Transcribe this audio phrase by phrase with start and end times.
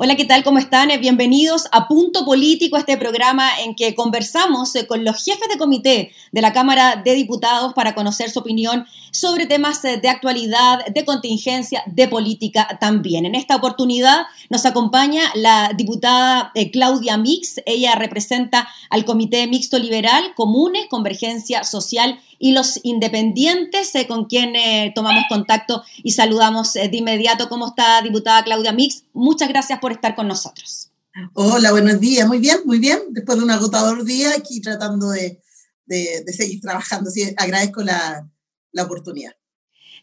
[0.00, 0.44] Hola, ¿qué tal?
[0.44, 0.90] ¿Cómo están?
[1.00, 6.12] Bienvenidos a Punto Político, este programa en que conversamos eh, con los jefes de comité
[6.30, 11.04] de la Cámara de Diputados para conocer su opinión sobre temas eh, de actualidad, de
[11.04, 13.26] contingencia, de política también.
[13.26, 17.60] En esta oportunidad nos acompaña la diputada eh, Claudia Mix.
[17.66, 24.54] Ella representa al Comité Mixto Liberal, Comunes, Convergencia Social y los independientes, eh, con quien
[24.56, 27.48] eh, tomamos contacto y saludamos eh, de inmediato.
[27.48, 29.04] ¿Cómo está, diputada Claudia Mix?
[29.12, 30.90] Muchas gracias por estar con nosotros.
[31.34, 32.28] Hola, buenos días.
[32.28, 33.00] Muy bien, muy bien.
[33.10, 35.42] Después de un agotador día, aquí tratando de,
[35.86, 37.10] de, seguir trabajando.
[37.10, 38.28] Sí, agradezco la,
[38.72, 39.32] la oportunidad.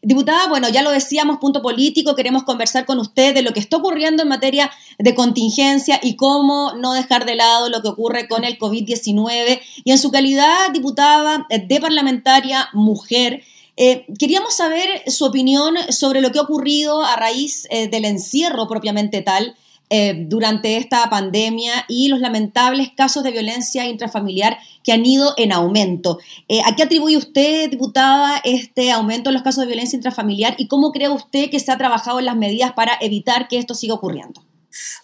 [0.05, 3.77] Diputada, bueno, ya lo decíamos, punto político, queremos conversar con usted de lo que está
[3.77, 8.43] ocurriendo en materia de contingencia y cómo no dejar de lado lo que ocurre con
[8.43, 9.61] el COVID-19.
[9.83, 13.41] Y en su calidad, diputada de parlamentaria mujer,
[13.77, 18.67] eh, queríamos saber su opinión sobre lo que ha ocurrido a raíz eh, del encierro
[18.67, 19.55] propiamente tal
[19.91, 25.51] eh, durante esta pandemia y los lamentables casos de violencia intrafamiliar que han ido en
[25.51, 26.17] aumento.
[26.47, 30.67] Eh, ¿A qué atribuye usted, diputada, este aumento en los casos de violencia intrafamiliar y
[30.67, 33.93] cómo cree usted que se ha trabajado en las medidas para evitar que esto siga
[33.93, 34.43] ocurriendo?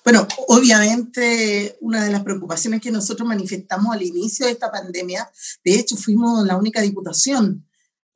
[0.03, 5.29] Bueno, obviamente una de las preocupaciones que nosotros manifestamos al inicio de esta pandemia,
[5.63, 7.67] de hecho fuimos la única diputación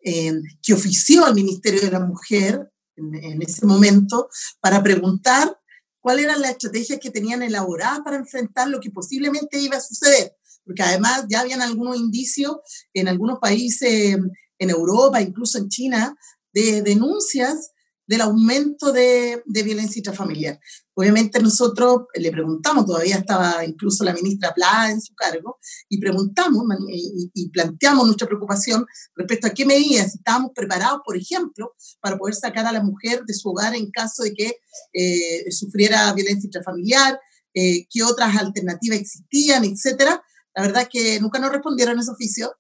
[0.03, 4.29] eh, que ofició al Ministerio de la Mujer en, en ese momento
[4.59, 5.59] para preguntar
[6.06, 10.38] cuáles eran las estrategias que tenían elaboradas para enfrentar lo que posiblemente iba a suceder,
[10.64, 12.58] porque además ya habían algunos indicios
[12.94, 14.16] en algunos países
[14.59, 16.16] en Europa, incluso en China,
[16.53, 17.72] de denuncias
[18.08, 20.59] del aumento de, de, violencia intrafamiliar.
[20.94, 25.57] Obviamente nosotros le preguntamos, todavía estaba incluso la ministra Pla en su cargo,
[25.90, 28.85] y preguntamos y, y, planteamos nuestra preocupación
[29.16, 33.34] respecto a qué medidas estábamos preparados, por ejemplo, para poder sacar a la mujer de
[33.34, 34.58] su hogar en caso de que
[34.94, 37.19] eh, sufriera violencia intrafamiliar,
[37.53, 40.22] eh, qué otras alternativas existían, etcétera.
[40.53, 42.53] La verdad es que nunca nos respondieron ese oficio.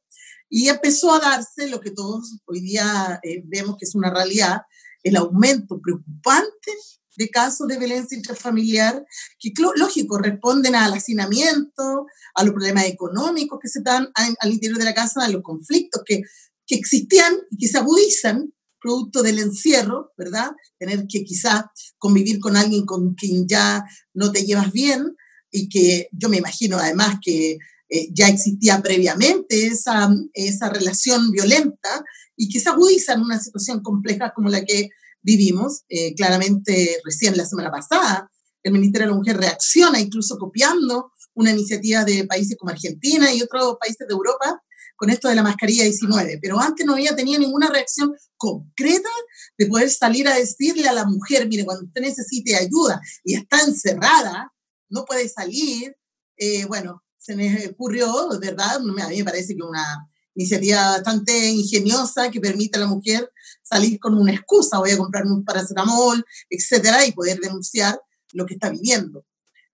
[0.49, 4.61] Y empezó a darse lo que todos hoy día eh, vemos que es una realidad,
[5.05, 6.71] el aumento preocupante
[7.15, 9.05] de casos de violencia intrafamiliar,
[9.39, 14.83] que lógico, responden al hacinamiento, a los problemas económicos que se dan al interior de
[14.83, 16.23] la casa, a los conflictos que,
[16.67, 18.51] que existían y que se agudizan
[18.81, 20.51] producto del encierro, ¿verdad?
[20.77, 23.83] Tener que quizá convivir con alguien con quien ya
[24.13, 25.15] no te llevas bien
[25.49, 27.57] y que yo me imagino además que
[27.89, 32.03] eh, ya existía previamente esa, esa relación violenta
[32.35, 34.89] y que se agudiza en una situación compleja como la que
[35.21, 35.83] vivimos.
[35.89, 38.29] Eh, claramente, recién la semana pasada,
[38.63, 43.41] el Ministerio de la Mujer reacciona, incluso copiando una iniciativa de países como Argentina y
[43.41, 44.61] otros países de Europa
[44.95, 49.09] con esto de la mascarilla 19, pero antes no había tenido ninguna reacción concreta
[49.57, 53.59] de poder salir a decirle a la mujer, mire, cuando usted necesite ayuda y está
[53.59, 54.53] encerrada,
[54.89, 55.95] no puede salir,
[56.37, 58.75] eh, bueno, se me ocurrió, ¿verdad?
[58.75, 63.31] A mí me parece que una iniciativa bastante ingeniosa que permite a la mujer
[63.63, 67.99] salir con una excusa, voy a comprarme un paracetamol, etcétera, y poder denunciar
[68.33, 69.25] lo que está viviendo.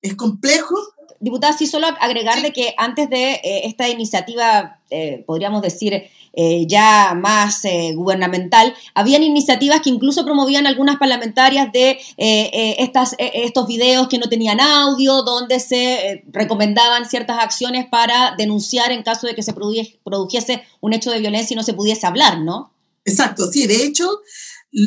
[0.02, 0.76] Es complejo.
[1.20, 6.66] Diputada, sí, solo agregar de que antes de eh, esta iniciativa, eh, podríamos decir, eh,
[6.66, 13.68] ya más eh, gubernamental, habían iniciativas que incluso promovían algunas parlamentarias de eh, estas, estos
[13.68, 19.36] videos que no tenían audio, donde se recomendaban ciertas acciones para denunciar en caso de
[19.36, 22.74] que se produjese un hecho de violencia y no se pudiese hablar, ¿no?
[23.04, 24.22] Exacto, sí, de hecho,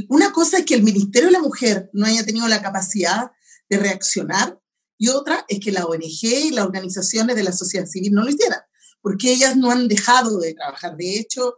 [0.08, 3.32] una cosa es que el Ministerio de la Mujer no haya tenido la capacidad
[3.68, 4.58] de reaccionar
[4.98, 8.30] y otra es que la ONG y las organizaciones de la sociedad civil no lo
[8.30, 8.60] hicieran
[9.04, 10.96] porque ellas no han dejado de trabajar.
[10.96, 11.56] De hecho,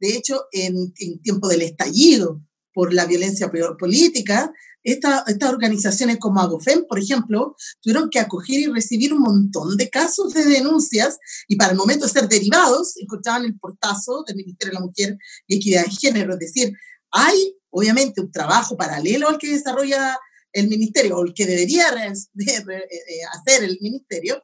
[0.00, 2.40] de hecho en, en tiempo del estallido
[2.72, 4.50] por la violencia política,
[4.82, 9.90] esta, estas organizaciones como Agofem, por ejemplo, tuvieron que acoger y recibir un montón de
[9.90, 11.18] casos de denuncias
[11.48, 15.18] y para el momento de ser derivados encontraban el portazo del Ministerio de la Mujer
[15.46, 16.32] y Equidad de Género.
[16.32, 16.72] Es decir,
[17.10, 20.18] hay obviamente un trabajo paralelo al que desarrolla
[20.56, 22.12] el ministerio o el que debería eh,
[23.32, 24.42] hacer el ministerio,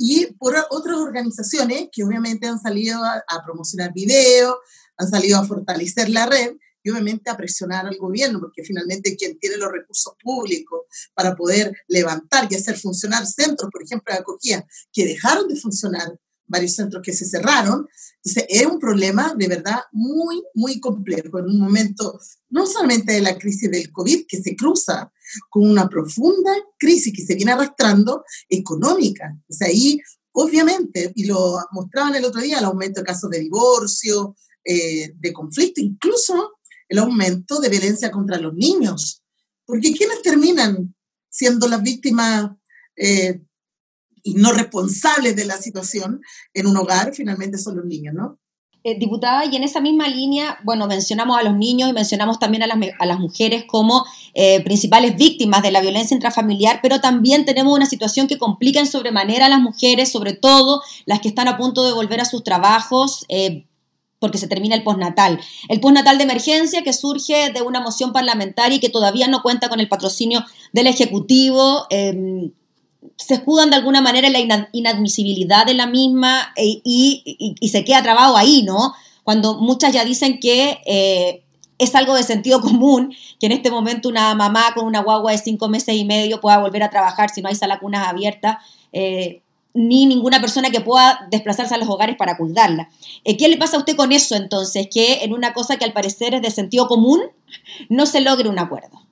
[0.00, 4.54] y por otras organizaciones que obviamente han salido a, promocionar videos,
[4.96, 6.52] han salido a fortalecer la red
[6.84, 10.82] y obviamente a presionar al gobierno, porque finalmente quien tiene los recursos públicos
[11.14, 16.16] para poder levantar y hacer funcionar centros, por ejemplo, de acogida, que dejaron de funcionar
[16.48, 17.86] varios centros que se cerraron.
[18.24, 22.18] Entonces, es un problema de verdad muy, muy complejo en un momento
[22.50, 25.12] no solamente de la crisis del COVID, que se cruza
[25.50, 29.36] con una profunda crisis que se viene arrastrando económica.
[29.48, 30.00] O sea, ahí,
[30.32, 35.32] obviamente, y lo mostraban el otro día, el aumento de casos de divorcio, eh, de
[35.32, 36.58] conflicto, incluso
[36.88, 39.22] el aumento de violencia contra los niños.
[39.66, 40.94] Porque ¿quiénes terminan
[41.28, 42.50] siendo las víctimas
[42.96, 43.42] eh,
[44.34, 46.20] no responsables de la situación
[46.54, 47.14] en un hogar?
[47.14, 48.38] Finalmente son los niños, ¿no?
[48.84, 52.62] Eh, diputada, y en esa misma línea, bueno, mencionamos a los niños y mencionamos también
[52.62, 57.44] a las, a las mujeres como eh, principales víctimas de la violencia intrafamiliar, pero también
[57.44, 61.48] tenemos una situación que complica en sobremanera a las mujeres, sobre todo las que están
[61.48, 63.26] a punto de volver a sus trabajos.
[63.28, 63.64] Eh,
[64.20, 65.38] porque se termina el postnatal.
[65.68, 69.68] El postnatal de emergencia que surge de una moción parlamentaria y que todavía no cuenta
[69.68, 71.86] con el patrocinio del Ejecutivo.
[71.90, 72.50] Em,
[73.16, 78.02] se escudan de alguna manera en la inadmisibilidad de la misma e, y, se queda
[78.02, 78.94] trabado ahí, ¿no?
[79.24, 81.44] Cuando muchas ya dicen que eh,
[81.78, 85.38] es algo de sentido común que en este momento una mamá con una guagua de
[85.38, 88.58] cinco meses y medio pueda volver a trabajar si no hay sala cunas abiertas,
[88.92, 89.42] eh,
[89.74, 92.88] ni ninguna persona que pueda desplazarse a los hogares para cuidarla.
[93.24, 94.88] Eh, ¿Qué le pasa a usted con eso entonces?
[94.90, 97.20] Que en una cosa que al parecer es de sentido común
[97.88, 99.07] no se logre un acuerdo.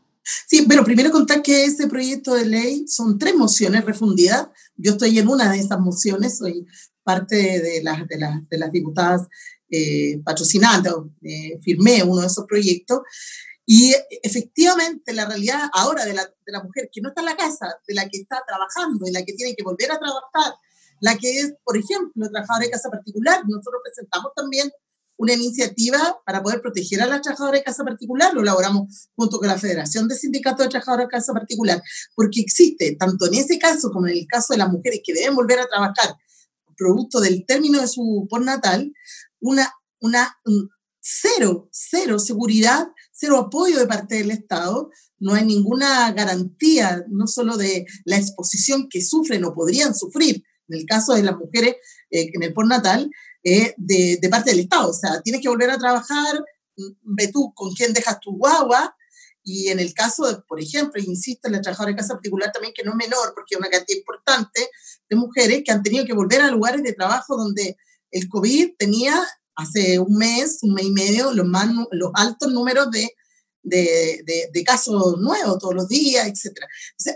[0.49, 4.49] Sí, pero primero contar que ese proyecto de ley son tres mociones refundidas.
[4.76, 6.67] Yo estoy en una de esas mociones, soy
[7.05, 9.28] parte de las, de las, de las diputadas
[9.70, 10.93] eh, patrocinantes,
[11.23, 13.00] eh, firmé uno de esos proyectos.
[13.64, 17.37] Y efectivamente la realidad ahora de la, de la mujer que no está en la
[17.37, 20.55] casa, de la que está trabajando, de la que tiene que volver a trabajar,
[21.00, 24.70] la que es, por ejemplo, trabajadora de casa particular, nosotros presentamos también
[25.16, 29.48] una iniciativa para poder proteger a las trabajadoras de casa particular, lo elaboramos junto con
[29.48, 31.82] la Federación de Sindicatos de Trabajadoras de Casa Particular,
[32.14, 35.34] porque existe, tanto en ese caso como en el caso de las mujeres que deben
[35.34, 36.16] volver a trabajar
[36.76, 38.92] producto del término de su natal,
[39.40, 40.36] una, una
[41.00, 47.56] cero, cero seguridad, cero apoyo de parte del Estado, no hay ninguna garantía, no solo
[47.56, 51.76] de la exposición que sufren o podrían sufrir, en el caso de las mujeres
[52.10, 53.10] eh, en el postnatal,
[53.48, 54.90] eh, de, de, parte del Estado.
[54.90, 56.44] O sea, tienes que volver a trabajar,
[56.76, 58.96] mm, ve tú con quién dejas tu guagua.
[59.44, 62.75] Y en el caso, de, por ejemplo, insisto, en la trabajadora de casa particular también,
[62.75, 64.69] que no es menor, porque es una cantidad importante
[65.08, 67.76] de mujeres que han tenido que volver a lugares de trabajo donde
[68.10, 69.14] el COVID tenía
[69.54, 73.08] hace un mes, un mes y medio, los, más, los altos números de,
[73.62, 76.58] de, de, de, casos nuevos todos los días, etc.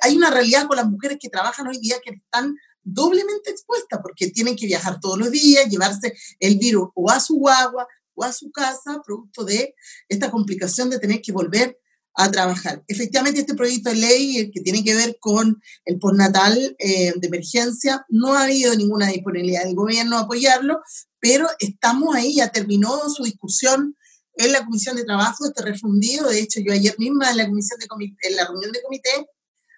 [0.02, 4.30] Hay una realidad con las mujeres que trabajan hoy día que están doblemente expuesta porque
[4.30, 8.32] tienen que viajar todos los días, llevarse el virus o a su guagua o a
[8.32, 9.74] su casa, producto de
[10.08, 11.78] esta complicación de tener que volver
[12.14, 12.82] a trabajar.
[12.88, 18.04] Efectivamente, este proyecto de ley que tiene que ver con el postnatal eh, de emergencia,
[18.08, 20.80] no ha habido ninguna disponibilidad del gobierno a apoyarlo,
[21.18, 23.96] pero estamos ahí, ya terminó su discusión
[24.34, 26.28] en la Comisión de Trabajo, este refundido.
[26.28, 27.86] De hecho, yo ayer misma en la, comisión de
[28.28, 29.10] en la reunión de comité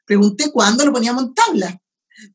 [0.04, 1.81] pregunté cuándo lo poníamos en tabla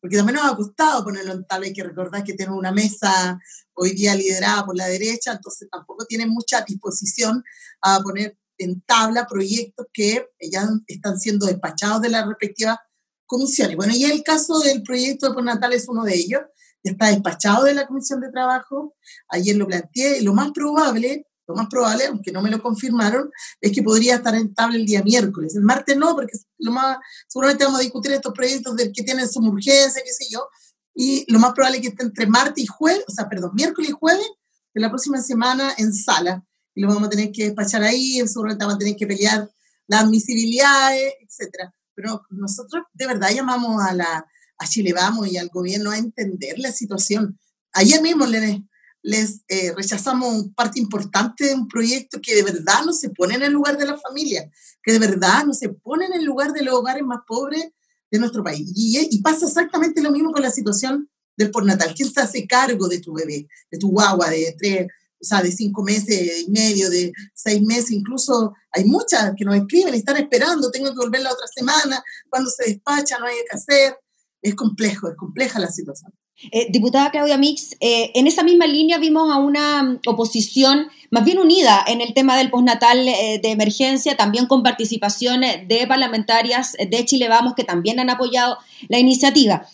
[0.02, 1.68] porque también nos ha costado ponerlo en tabla.
[1.68, 3.40] Hay que recordar que tenemos una mesa
[3.74, 7.44] hoy día liderada por la derecha, entonces tampoco tienen mucha disposición
[7.82, 12.78] a poner en tabla proyectos que ya están siendo despachados de las respectivas
[13.26, 13.76] comisiones.
[13.76, 16.42] Bueno, y el caso del proyecto de postnatal es uno de ellos,
[16.84, 18.96] está despachado de la Comisión de Trabajo,
[19.30, 23.72] ayer lo planteé, lo más probable lo más probable, aunque no me lo confirmaron, es
[23.72, 25.56] que podría estar en tabla el día miércoles.
[25.56, 29.30] El martes no, porque lo más, seguramente vamos a discutir estos proyectos del que tienen
[29.30, 30.48] su urgencia, qué sé yo,
[30.94, 33.92] y lo más probable es que esté entre martes y jueves, o sea, perdón, miércoles
[33.92, 34.28] y jueves
[34.74, 36.44] de la próxima semana en sala.
[36.74, 39.50] Y lo vamos a tener que despachar ahí, seguramente vamos a tener que pelear
[39.88, 41.70] las admisibilidades, etc.
[41.94, 44.28] Pero nosotros de verdad llamamos a la
[44.60, 47.40] a Chile Vamos y al gobierno a entender la situación.
[47.74, 48.64] Ayer mismo le,
[49.04, 53.44] les eh, rechazamos parte importante de un proyecto que de verdad no se pone en
[53.44, 54.50] el lugar de la familia,
[54.84, 57.70] que de verdad no se pone en el lugar de los hogares más pobres
[58.12, 58.72] de nuestro país.
[58.76, 61.94] Y, y pasa exactamente lo mismo con la situación del postnatal.
[61.96, 64.88] ¿Quién se hace cargo de tu bebé, de tu guagua de tres,
[65.20, 67.92] o sea, de cinco meses y medio, de seis meses?
[67.92, 72.50] Incluso hay muchas que nos escriben están esperando, tengo que volver la otra semana, cuando
[72.50, 73.98] se despacha, no hay que hacer.
[74.42, 76.12] Es complejo, es compleja la situación.
[76.52, 81.26] Eh, diputada Claudia Mix, eh, en esa misma línea vimos a una mm, oposición más
[81.26, 86.74] bien unida en el tema del postnatal eh, de emergencia, también con participación de parlamentarias
[86.74, 89.68] de Chile Vamos que también han apoyado la iniciativa.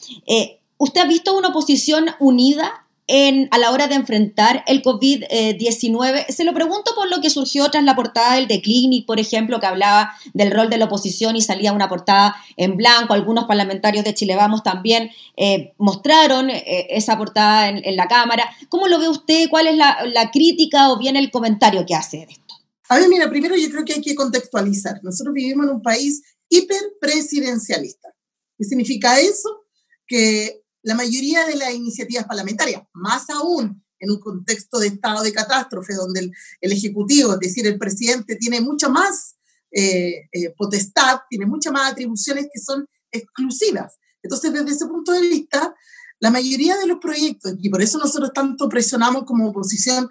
[0.78, 6.30] ¿Usted ha visto una oposición unida en, a la hora de enfrentar el COVID-19?
[6.30, 9.60] Se lo pregunto por lo que surgió tras la portada del The Clinic, por ejemplo,
[9.60, 13.14] que hablaba del rol de la oposición y salía una portada en blanco.
[13.14, 18.50] Algunos parlamentarios de Chile Vamos también eh, mostraron eh, esa portada en, la Cámara.
[18.68, 19.48] ¿Cómo lo ve usted?
[19.48, 22.56] ¿Cuál es la, la crítica o bien el comentario que hace de esto?
[22.90, 25.02] A ver, mira, primero yo creo que hay que contextualizar.
[25.04, 28.10] Nosotros vivimos en un país hiperpresidencialista.
[28.58, 29.66] ¿Qué significa eso?
[30.08, 35.32] Que la mayoría de las iniciativas parlamentarias, más aún en un contexto de estado de
[35.32, 39.36] catástrofe, donde el, Ejecutivo, es decir, el presidente, tiene mucha más
[39.72, 43.98] eh, eh, potestad, tiene muchas más atribuciones que son exclusivas.
[44.22, 45.74] Entonces, desde ese punto de vista,
[46.20, 50.08] la mayoría de los proyectos, y por eso nosotros tanto presionamos como oposición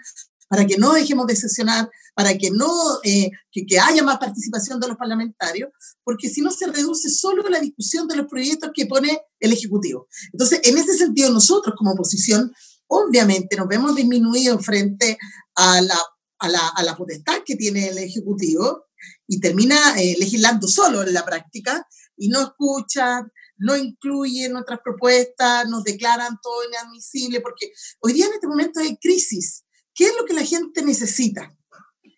[0.53, 2.69] para que no dejemos de sesionar, para que, no,
[3.05, 5.71] eh, que, haya más participación de los parlamentarios,
[6.05, 10.09] porque si no se reduce solo la discusión de los proyectos que pone el Ejecutivo.
[10.31, 12.53] Entonces, en ese sentido, nosotros como oposición,
[12.87, 15.17] obviamente nos vemos disminuidos frente
[15.55, 15.99] a la,
[16.41, 18.89] a la, a la potestad que tiene el Ejecutivo
[19.27, 25.67] y termina eh, legislando solo en la práctica y no escucha, no incluyen otras propuestas,
[25.71, 30.25] nos declaran todo inadmisible, porque hoy día en este momento de crisis, ¿qué es lo
[30.25, 31.55] que la gente necesita?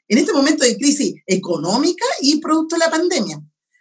[0.06, 3.40] En este momento de crisis económica y producto de la pandemia,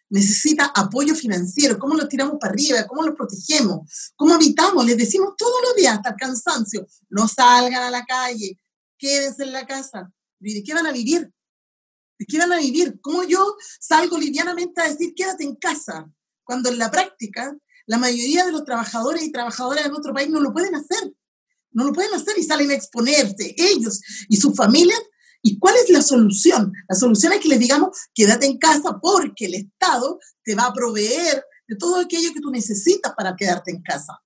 [0.09, 5.33] necesita apoyo financiero, cómo lo tiramos para arriba, cómo lo protegemos, cómo evitamos, les decimos
[5.37, 8.57] todos los días hasta el cansancio, no salgan a la calle,
[8.97, 10.11] quédense en la casa.
[10.39, 11.31] ¿Y de qué van a vivir?
[12.19, 12.99] ¿De qué van a vivir?
[13.01, 16.09] ¿Cómo yo salgo livianamente a decir quédate en casa?
[16.43, 20.39] Cuando en la práctica la mayoría de los trabajadores y trabajadoras de nuestro país no
[20.39, 21.11] lo pueden hacer.
[21.73, 24.99] No lo pueden hacer y salen a exponerse ellos y sus familias
[25.45, 26.71] ¿Y cuál es la solución?
[26.87, 30.73] La solución es que les digamos, quédate en casa porque el Estado te va a
[30.73, 34.21] proveer de todo aquello que tú necesitas para quedarte en casa.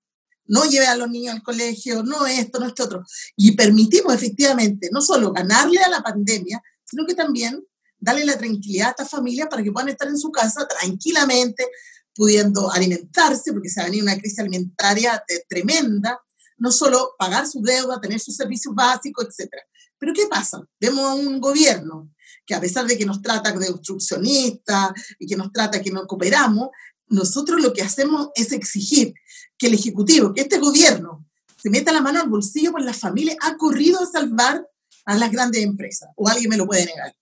[0.46, 3.04] No lleve a los niños al colegio, no esto, no esto otro.
[3.36, 7.66] Y permitimos efectivamente no solo ganarle a la pandemia, sino que también
[8.00, 11.66] darle la tranquilidad a esta familia para que puedan estar en su casa tranquilamente,
[12.14, 16.20] pudiendo alimentarse, porque se ha venido una crisis alimentaria tremenda,
[16.58, 19.64] no solo pagar su deuda, tener sus servicios básicos, etcétera,
[19.98, 20.62] pero ¿qué pasa?
[20.80, 22.12] Vemos a un gobierno
[22.46, 26.06] que a pesar de que nos trata de obstruccionistas y que nos trata que no
[26.08, 26.70] cooperamos,
[27.08, 29.14] nosotros lo que hacemos es exigir
[29.58, 31.26] que el Ejecutivo, que este gobierno
[31.62, 34.68] se meta la mano al bolsillo, pues la familia ha corrido a salvar
[35.06, 37.16] a las grandes empresas, o alguien me lo puede negar.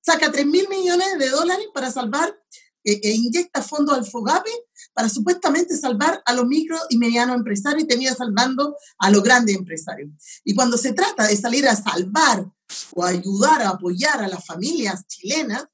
[0.00, 2.36] Saca 3 mil millones de dólares para salvar
[2.84, 4.50] e, inyecta fondos al FOGAPE
[4.92, 9.56] para supuestamente salvar a los micro y medianos empresarios y tenía salvando a los grandes
[9.56, 10.10] empresarios.
[10.44, 12.46] Y cuando se trata de salir a salvar
[12.94, 15.64] o ayudar a apoyar a las familias chilenas,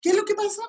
[0.00, 0.62] ¿qué es lo que pasa?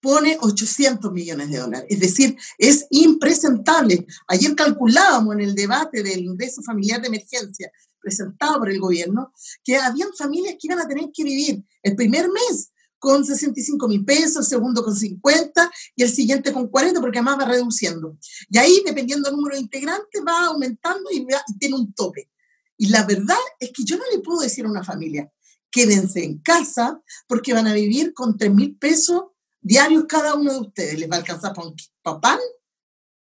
[0.00, 1.86] Pone 800 millones de dólares.
[1.90, 4.06] Es decir, es impresentable.
[4.28, 9.32] Ayer calculábamos en el debate del ingreso familiar de emergencia presentado por el gobierno
[9.64, 14.04] que habían familias que iban a tener que vivir el primer mes con 65 mil
[14.04, 18.18] pesos, el segundo con 50 y el siguiente con 40 porque además va reduciendo.
[18.50, 21.26] Y ahí, dependiendo del número de integrantes, va aumentando y,
[21.58, 22.30] tiene un tope.
[22.76, 25.30] Y la verdad es que yo no le puedo decir a una familia,
[25.70, 29.24] quédense en casa porque van a vivir con 3 mil pesos
[29.60, 30.98] diarios cada uno de ustedes.
[30.98, 32.38] ¿Les va a alcanzar para, pan?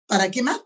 [0.08, 0.62] ¿Para qué más?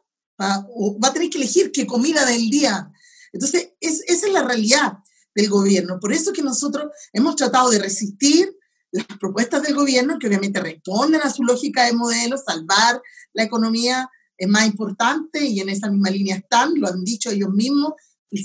[0.70, 2.92] o va a tener que elegir qué comida del día.
[3.34, 5.00] Entonces, es, esa es la realidad
[5.38, 6.00] del gobierno.
[6.00, 8.57] Por eso que nosotros hemos tratado de resistir,
[8.98, 13.02] las propuestas del gobierno, que obviamente responden a su lógica de modelo, salvar
[13.34, 17.50] la economía es más importante y en esa misma línea están, lo han dicho ellos
[17.50, 17.94] mismos,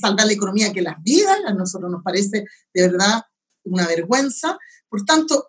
[0.00, 3.22] salvar la economía que las vidas, a nosotros nos parece de verdad
[3.64, 4.58] una vergüenza.
[4.88, 5.48] Por tanto,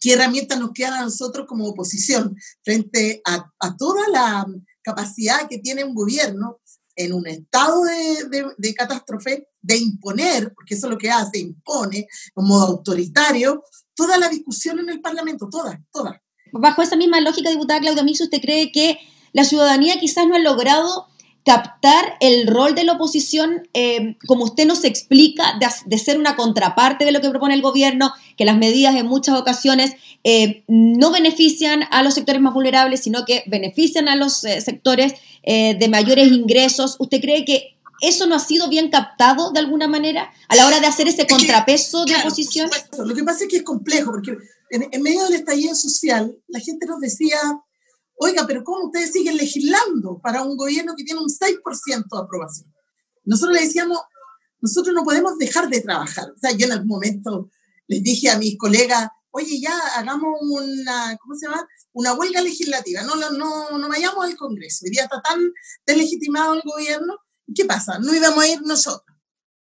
[0.00, 4.46] ¿qué herramientas nos quedan a nosotros como oposición frente a, toda la
[4.82, 6.60] capacidad que tiene un gobierno
[6.96, 11.38] en un estado de, de, de, catástrofe de imponer, porque eso es lo que hace,
[11.38, 13.62] impone, un modo autoritario,
[13.94, 16.22] toda la discusión en el Parlamento, toda, toda.
[16.52, 18.98] Bajo esa misma lógica, diputada Claudia Mix, ¿usted cree que
[19.32, 21.06] la ciudadanía quizás no ha logrado
[21.44, 27.04] captar el rol de la oposición, eh, como usted nos explica, de, ser una contraparte
[27.04, 31.84] de lo que propone el gobierno, que las medidas en muchas ocasiones eh, no benefician
[31.90, 36.96] a los sectores más vulnerables, sino que benefician a los eh, sectores de mayores ingresos.
[36.98, 40.80] ¿Usted cree que ¿Eso no ha sido bien captado de alguna manera a la hora
[40.80, 42.70] de hacer ese contrapeso de oposición?
[42.98, 44.36] Lo que pasa es que es complejo, porque
[44.70, 47.38] en, medio del estallido social, la gente nos decía,
[48.14, 52.72] oiga, pero ¿cómo ustedes siguen legislando para un gobierno que tiene un 6% de aprobación?
[53.24, 53.98] Nosotros le decíamos,
[54.60, 56.30] nosotros no podemos dejar de trabajar.
[56.30, 57.50] O sea, yo en algún momento
[57.86, 61.66] les dije a mis colegas, oye, ya hagamos una, ¿cómo se llama?
[61.92, 64.84] Una huelga legislativa, no, no, no, no vayamos al Congreso.
[64.84, 65.52] Hoy día está tan
[65.86, 67.18] deslegitimado el gobierno
[67.54, 67.98] ¿Qué pasa?
[67.98, 69.16] No íbamos a ir nosotros.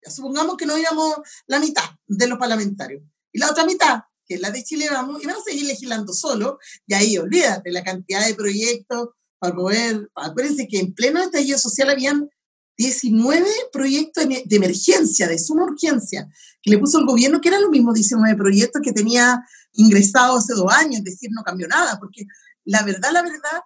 [0.07, 3.03] supongamos que no íbamos la mitad de los parlamentarios.
[3.33, 6.59] Y la otra mitad, que es la de Chile Vamos, iban a seguir legislando solo.
[6.87, 10.11] Y ahí olvídate la cantidad de proyectos para poder.
[10.15, 12.29] Acuérdense que en pleno estallido social habían
[12.77, 16.29] 19 proyectos de emergencia, de suma urgencia,
[16.61, 20.55] que le puso el gobierno, que eran los mismos 19 proyectos que tenía ingresado hace
[20.55, 22.25] dos años, es decir, no cambió nada, porque
[22.65, 23.61] la verdad, la verdad,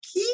[0.00, 0.24] ¿qué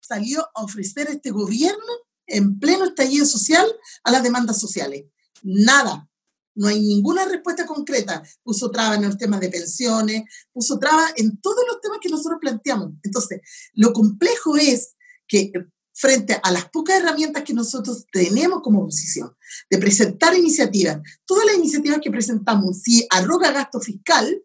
[0.00, 1.92] salió a ofrecer este gobierno
[2.32, 3.66] en pleno estallido social
[4.04, 5.04] a las demandas sociales?
[5.42, 6.08] Nada.
[6.54, 8.22] No hay ninguna respuesta concreta.
[8.42, 12.38] Puso traba en los temas de pensiones, puso traba en todos los temas que nosotros
[12.40, 12.92] planteamos.
[13.02, 13.40] Entonces,
[13.74, 14.94] lo complejo es
[15.26, 15.50] que
[15.94, 19.34] frente a las pocas herramientas que nosotros tenemos como oposición,
[19.70, 24.42] de presentar iniciativas, todas las iniciativas que presentamos, si arroga gasto fiscal,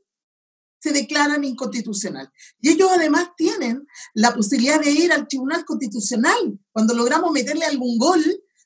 [0.80, 2.32] se declaran inconstitucional.
[2.62, 6.60] Y ellos además tienen la posibilidad de ir al Tribunal Constitucional.
[6.72, 8.24] Cuando logramos meterle algún gol,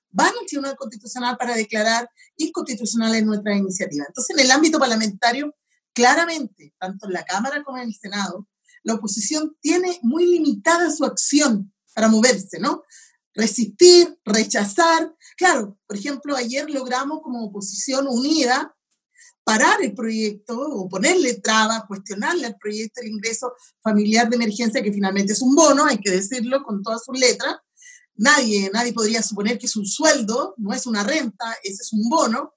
[0.10, 4.08] van al Tribunal Constitucional para declarar inconstitucionales nuestras iniciativas.
[4.10, 5.56] Entonces, en el ámbito parlamentario,
[5.94, 8.48] claramente, tanto en la Cámara como en el Senado,
[8.84, 12.84] la oposición tiene muy limitada su acción para moverse, ¿no?
[13.34, 15.16] Resistir, rechazar.
[15.38, 18.76] Claro, por ejemplo, ayer logramos como oposición unida
[19.44, 24.94] parar el proyecto o ponerle trabas, cuestionarle al proyecto de ingreso familiar de emergencia, que
[24.94, 27.56] finalmente es un bono, hay que decirlo con todas sus letras.
[28.16, 32.08] Nadie, nadie podría suponer que es un sueldo, no es una renta, ese es un
[32.10, 32.54] bono.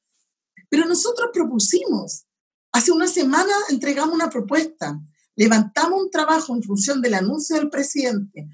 [0.69, 2.27] Pero nosotros propusimos,
[2.73, 5.01] hace una semana entregamos una propuesta,
[5.37, 8.49] levantamos un trabajo en función del anuncio del presidente,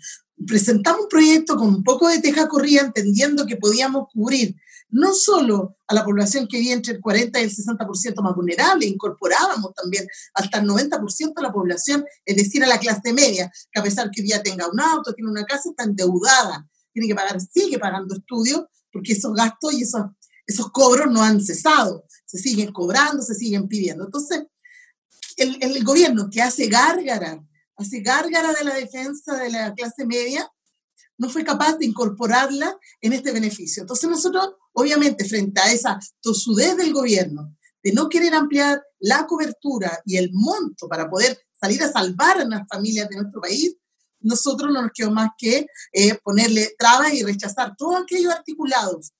[0.46, 4.56] presentamos un proyecto con un poco de teja corrida, entendiendo que podíamos cubrir
[4.90, 8.86] no solo a la población que vive entre el 40 y el 60% más vulnerable,
[8.86, 13.80] incorporábamos también hasta el 90% de la población, es decir, a la clase media, que
[13.80, 17.40] a pesar que ya tenga un auto, tiene una casa, está endeudada, tiene que pagar,
[17.40, 20.02] sigue pagando estudios, porque esos gastos y esos,
[20.46, 24.04] esos cobros no han cesado, se siguen cobrando, se siguen pidiendo.
[24.04, 24.44] Entonces,
[25.36, 27.42] el, el gobierno que hace gárgara,
[27.76, 30.50] hace gárgara de la defensa de la clase media,
[31.20, 33.82] no fue capaz de incorporarla en este beneficio.
[33.82, 40.00] Entonces nosotros, obviamente, frente a esa tosudez del gobierno, de no querer ampliar la cobertura
[40.04, 43.76] y el monto para poder salir a salvar a las familias de nuestro país,
[44.20, 49.12] nosotros no nos quedó más que eh, ponerle trabas y rechazar todos aquellos articulados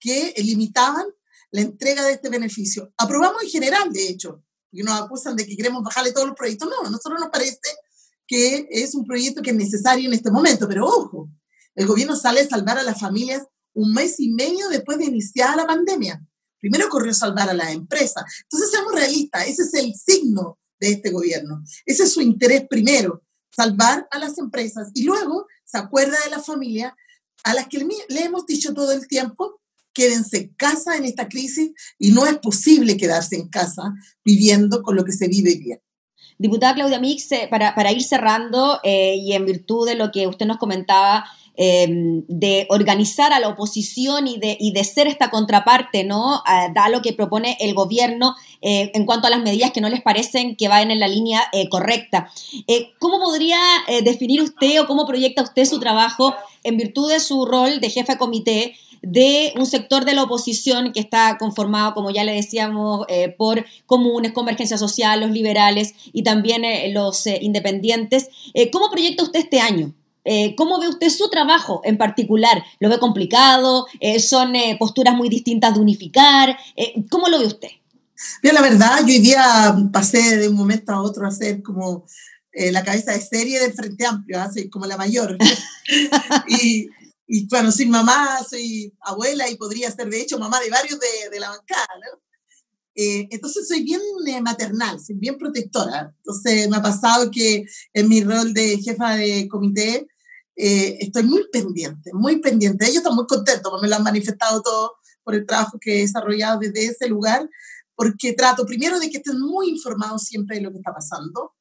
[0.00, 1.06] que limitaban
[1.50, 2.92] la entrega de este beneficio.
[2.96, 6.68] Aprobamos en general, de hecho, porque nos acusan de que queremos bajarle todos los proyectos.
[6.68, 7.58] No, a nosotros nos parece
[8.26, 11.30] que es un proyecto que es necesario en este momento, pero ojo,
[11.74, 13.44] el gobierno sale a salvar a las familias
[13.78, 16.20] un mes y medio después de iniciar la pandemia.
[16.58, 18.24] Primero corrió salvar a las empresas.
[18.42, 21.62] Entonces, seamos realistas, ese es el signo de este gobierno.
[21.86, 24.90] Ese es su interés primero, salvar a las empresas.
[24.94, 26.96] Y luego se acuerda de la familia
[27.44, 29.60] a las que le hemos dicho todo el tiempo,
[29.92, 34.96] quédense en casa en esta crisis y no es posible quedarse en casa viviendo con
[34.96, 35.80] lo que se vive bien.
[36.36, 40.26] Diputada Claudia Mix, eh, para, para ir cerrando eh, y en virtud de lo que
[40.26, 41.24] usted nos comentaba
[41.60, 46.40] Em, de organizar a la oposición y de, y de ser esta contraparte, ¿no?
[46.72, 50.00] da lo que propone el gobierno eh, en cuanto a las medidas que no les
[50.00, 52.30] parecen que vayan en la línea eh, correcta.
[52.68, 53.58] Eh, ¿Cómo podría
[54.04, 58.12] definir usted o cómo proyecta usted su trabajo en virtud de su rol de jefe
[58.12, 58.76] de comité?
[59.00, 64.32] de un sector de la oposición que está conformado, como ya le decíamos, por comunes,
[64.32, 68.28] convergencia social, los liberales y también los independientes.
[68.72, 69.94] ¿Cómo proyecta usted este año?
[70.30, 72.62] Eh, ¿Cómo ve usted su trabajo en particular?
[72.80, 73.86] ¿Lo ve complicado?
[73.98, 76.54] Eh, ¿Son eh, posturas muy distintas de unificar?
[77.08, 77.70] ¿Cómo lo ve usted?
[78.42, 82.04] Bien, la verdad, yo hoy día pasé de un momento a otro a ser como
[82.52, 84.68] la cabeza de serie del Frente Amplio, así ¿ah?
[84.70, 85.38] como la mayor.
[86.48, 86.88] y,
[87.26, 91.30] y, bueno, soy mamá, soy abuela y podría ser de hecho mamá de varios de,
[91.30, 92.20] de la bancada, ¿no?
[93.00, 94.00] entonces soy bien
[94.42, 96.12] maternal, soy bien protectora.
[96.16, 97.64] Entonces me ha pasado que
[97.94, 100.08] en mi rol de jefa de comité
[100.60, 102.84] eh, estoy muy pendiente, muy pendiente.
[102.84, 106.58] Ellos están muy contentos, me lo han manifestado todo por el trabajo que he desarrollado
[106.58, 107.48] desde ese lugar,
[107.94, 111.54] porque trato primero de que estén muy informados siempre de lo que está pasando,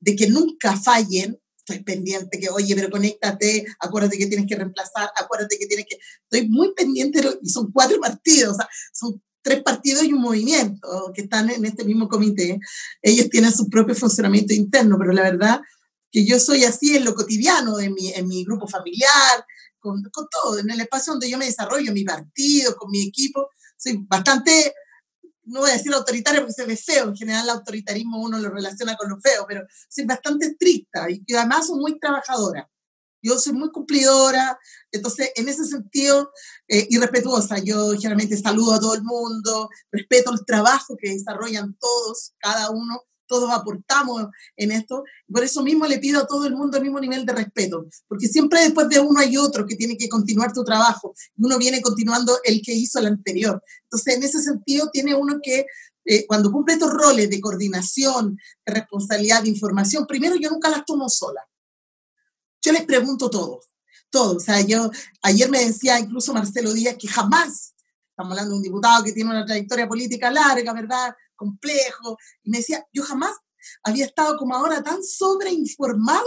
[0.00, 1.38] de que nunca fallen.
[1.58, 5.98] Estoy pendiente que, oye, pero conéctate, acuérdate que tienes que reemplazar, acuérdate que tienes que...
[6.30, 11.12] Estoy muy pendiente, y son cuatro partidos, o sea, son tres partidos y un movimiento
[11.14, 12.58] que están en este mismo comité.
[13.02, 15.60] Ellos tienen su propio funcionamiento interno, pero la verdad
[16.10, 19.44] que yo soy así en lo cotidiano, en mi, en mi grupo familiar,
[19.78, 23.50] con, con, todo, en el espacio donde yo me desarrollo, mi partido, con mi equipo.
[23.76, 24.74] Soy bastante,
[25.44, 28.50] no voy a decir autoritaria porque se ve feo, en general el autoritarismo uno lo
[28.50, 32.68] relaciona con lo feo, pero soy bastante estricta y además soy muy trabajadora.
[33.20, 34.58] Yo soy muy cumplidora,
[34.92, 36.30] entonces en ese sentido,
[36.68, 36.98] eh, y
[37.64, 43.02] yo generalmente saludo a todo el mundo, respeto el trabajo que desarrollan todos, cada uno,
[43.28, 45.04] todos aportamos en esto.
[45.30, 48.26] Por eso mismo le pido a todo el mundo el mismo nivel de respeto, porque
[48.26, 52.38] siempre después de uno hay otro que tiene que continuar tu trabajo, uno viene continuando
[52.44, 53.62] el que hizo el anterior.
[53.84, 55.66] Entonces, en ese sentido, tiene uno que
[56.04, 60.84] eh, cuando cumple estos roles de coordinación, de responsabilidad, de información, primero yo nunca las
[60.86, 61.46] tomo sola.
[62.62, 63.60] Yo les pregunto todo,
[64.10, 64.36] todo.
[64.36, 64.90] O sea, yo
[65.22, 67.74] ayer me decía incluso Marcelo Díaz que jamás,
[68.18, 71.14] estamos hablando de un diputado que tiene una trayectoria política larga, ¿verdad?
[71.36, 73.30] Complejo, y me decía, yo jamás
[73.84, 76.26] había estado como ahora tan sobreinformado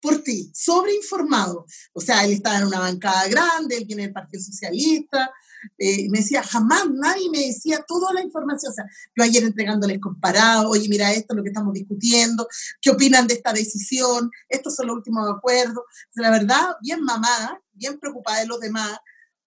[0.00, 1.66] por ti, sobreinformado.
[1.92, 5.30] O sea, él estaba en una bancada grande, él viene del Partido Socialista,
[5.76, 8.72] eh, me decía, jamás nadie me decía toda la información.
[8.72, 8.84] O sea,
[9.16, 12.48] yo ayer entregándoles comparado, oye, mira, esto es lo que estamos discutiendo,
[12.80, 14.32] ¿qué opinan de esta decisión?
[14.48, 15.84] Estos son los últimos acuerdos.
[16.14, 18.98] la verdad, bien mamada, bien preocupada de los demás,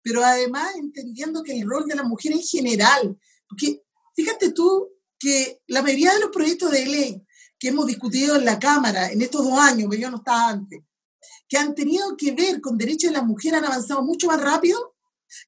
[0.04, 3.82] pero además entendiendo que el rol de la mujer en general, porque
[4.16, 7.22] fíjate tú que la mayoría de los proyectos de ley
[7.60, 10.82] que hemos discutido en la Cámara en estos dos años, que yo no estaba antes,
[11.48, 14.96] que han tenido que ver con derechos de la mujer han avanzado mucho más rápido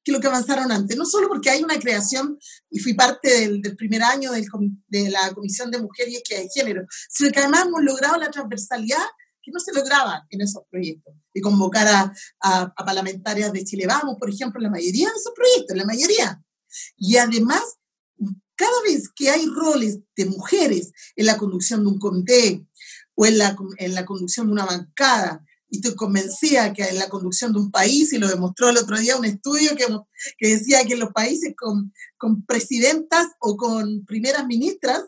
[0.02, 0.96] que lo que avanzaron antes.
[0.96, 2.38] No solo porque hay una creación,
[2.70, 6.86] y fui parte del, primer año de la Comisión de Mujer y Equidad de Género,
[7.08, 9.04] sino que además hemos logrado la transversalidad
[9.44, 11.14] que no se lograba en esos proyectos.
[11.32, 15.32] Y convocar a, a, parlamentarias de Chile Vamos, por ejemplo, en la mayoría de esos
[15.34, 16.42] proyectos, la mayoría.
[16.96, 17.62] Y además,
[18.56, 22.64] cada vez que hay roles de mujeres en la conducción de un comité
[23.14, 27.08] o en la, en la conducción de una bancada, y estoy convencida que en la
[27.08, 29.86] conducción de un país, y lo demostró el otro día un estudio que,
[30.38, 35.02] que decía que en los países con, con presidentas o con primeras ministras,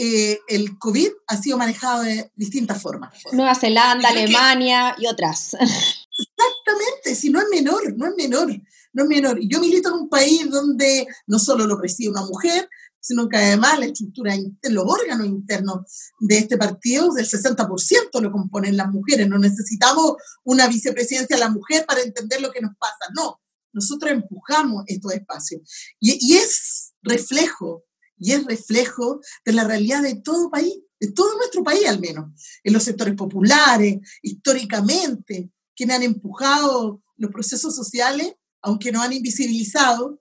[0.00, 3.12] eh, el COVID ha sido manejado de distintas formas.
[3.32, 5.54] Nueva Zelanda, Alemania y otras.
[5.58, 8.48] Exactamente, si no es menor, no es menor,
[8.92, 9.38] no es menor.
[9.40, 12.68] Yo milito en un país donde no solo lo preside una mujer,
[13.00, 15.86] sino que además la estructura, los órganos internos
[16.20, 19.28] de este partido, del 60% lo componen las mujeres.
[19.28, 23.10] No necesitamos una vicepresidencia de la mujer para entender lo que nos pasa.
[23.16, 23.40] No,
[23.72, 25.62] nosotros empujamos estos espacios.
[25.98, 27.84] Y, y es reflejo,
[28.18, 32.26] y es reflejo de la realidad de todo país, de todo nuestro país al menos,
[32.64, 40.20] en los sectores populares, históricamente, quienes han empujado los procesos sociales, aunque no han invisibilizado,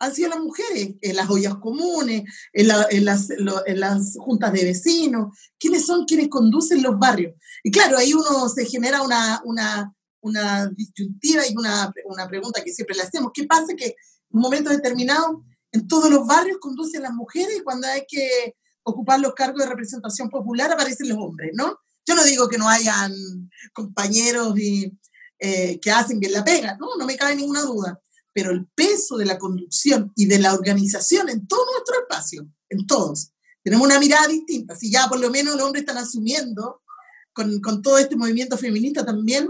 [0.00, 2.22] han sido las mujeres, en las ollas comunes,
[2.54, 7.34] en, las, en, las, juntas de vecinos, quiénes son quienes conducen los barrios.
[7.62, 12.72] Y claro, ahí uno se genera una, una, una disyuntiva y una, una pregunta que
[12.72, 13.30] siempre le hacemos.
[13.34, 13.94] ¿Qué pasa que en
[14.30, 19.20] un momento determinado en todos los barrios conducen las mujeres y cuando hay que ocupar
[19.20, 21.78] los cargos de representación popular aparecen los hombres, ¿no?
[22.06, 23.12] Yo no digo que no hayan
[23.72, 24.92] compañeros y,
[25.38, 26.96] eh, que hacen bien la pega, ¿no?
[26.98, 28.00] No me cabe ninguna duda
[28.32, 32.86] pero el peso de la conducción y de la organización en todo nuestro espacio, en
[32.86, 34.76] todos, tenemos una mirada distinta.
[34.76, 36.82] Si ya por lo menos los hombres están asumiendo
[37.32, 39.48] con, con todo este movimiento feminista también,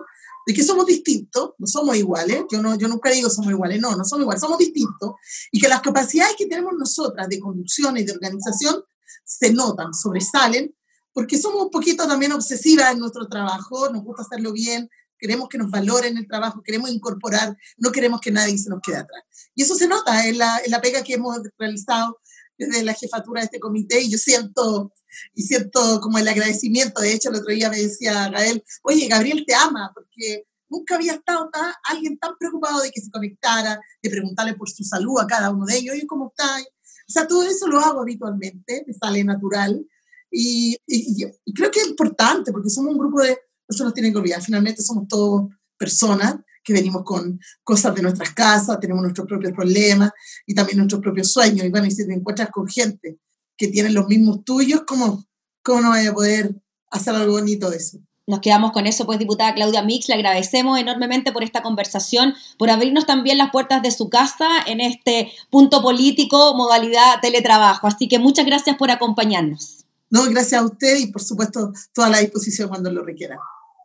[0.50, 3.94] de que somos distintos, no somos iguales, yo, no, yo nunca digo somos iguales, no,
[3.94, 5.12] no somos iguales, somos distintos,
[5.52, 8.82] y que las capacidades que tenemos nosotras de conducción y de organización
[9.24, 10.74] se notan, sobresalen,
[11.12, 15.58] porque somos un poquito también obsesivas en nuestro trabajo, nos gusta hacerlo bien, queremos que
[15.58, 19.22] nos valoren el trabajo, queremos incorporar, no queremos que nadie se nos quede atrás.
[19.54, 22.18] Y eso se nota en la, en la pega que hemos realizado
[22.66, 24.92] desde la jefatura de este comité y yo siento,
[25.34, 27.00] y siento como el agradecimiento.
[27.00, 31.14] De hecho, el otro día me decía Gael, oye, Gabriel te ama, porque nunca había
[31.14, 31.50] estado
[31.84, 35.64] alguien tan preocupado de que se conectara, de preguntarle por su salud a cada uno
[35.64, 36.60] de ellos, oye, ¿cómo está?
[36.60, 39.84] O sea, todo eso lo hago habitualmente, me sale natural.
[40.30, 43.36] Y, y, y, creo que es importante porque somos un grupo de,
[43.68, 44.42] eso nos tiene que olvidar.
[44.42, 50.10] Finalmente somos todos personas que venimos con cosas de nuestras casas, tenemos nuestros propios problemas
[50.46, 51.66] y también nuestros propios sueños.
[51.66, 53.18] Y bueno, y si te encuentras con gente
[53.56, 55.24] que tiene los mismos tuyos, ¿cómo,
[55.62, 56.54] cómo no vaya a poder
[56.90, 57.98] hacer algo bonito de eso?
[58.26, 62.70] Nos quedamos con eso, pues, diputada Claudia Mix, le agradecemos enormemente por esta conversación, por
[62.70, 67.88] abrirnos también las puertas de su casa en este punto político, modalidad teletrabajo.
[67.88, 69.84] Así que muchas gracias por acompañarnos.
[70.10, 73.36] No, gracias a usted y por supuesto toda la disposición cuando lo requiera.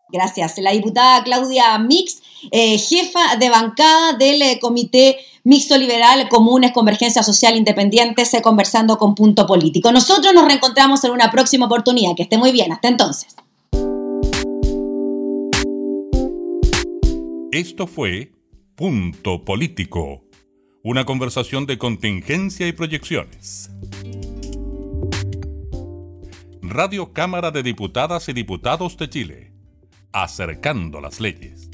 [0.09, 0.57] Gracias.
[0.59, 7.23] La diputada Claudia Mix, eh, jefa de bancada del eh, Comité Mixto Liberal Comunes Convergencia
[7.23, 9.91] Social Independiente, se conversando con Punto Político.
[9.91, 12.15] Nosotros nos reencontramos en una próxima oportunidad.
[12.15, 12.71] Que esté muy bien.
[12.71, 13.35] Hasta entonces.
[17.51, 18.31] Esto fue
[18.75, 20.23] Punto Político,
[20.83, 23.69] una conversación de contingencia y proyecciones.
[26.61, 29.54] Radio Cámara de Diputadas y Diputados de Chile
[30.15, 31.69] acercando las leyes.